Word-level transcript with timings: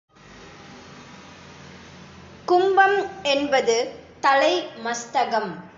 கும்பம் 2.45 3.23
என்பது 3.23 3.95
தலை 4.19 4.67
மஸ்தகம். 4.83 5.63